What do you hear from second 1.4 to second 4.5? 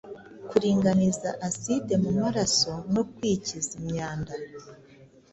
aside mu maraso no kwikiza imyanda